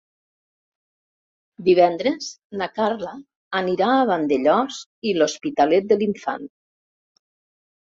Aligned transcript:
Divendres 1.67 2.29
na 2.61 2.69
Carla 2.79 3.13
anirà 3.61 3.91
a 3.99 4.09
Vandellòs 4.13 4.81
i 5.11 5.15
l'Hospitalet 5.21 5.89
de 5.95 6.01
l'Infant. 6.03 6.53